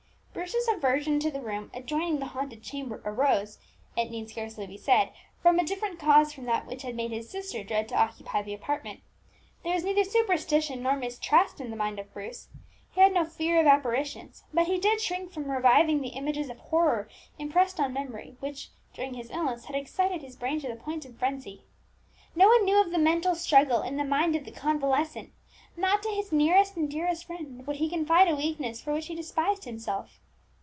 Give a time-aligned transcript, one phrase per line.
[0.33, 3.59] Bruce's aversion to the room adjoining the haunted chamber arose,
[3.95, 7.29] it need scarcely be said, from a different cause from that which had made his
[7.29, 9.01] sister dread to occupy the apartment.
[9.63, 12.47] There was neither superstition nor mistrust in the mind of Bruce;
[12.91, 16.57] he had no fear of apparitions; but he did shrink from reviving the images of
[16.57, 17.07] horror
[17.37, 21.19] impressed on memory, which, during his illness, had excited his brain to the point of
[21.19, 21.65] frenzy.
[22.35, 25.33] No one knew of the mental struggle in the mind of the convalescent;
[25.77, 29.15] not to his nearest and dearest friend would he confide a weakness for which he
[29.15, 30.19] despised himself.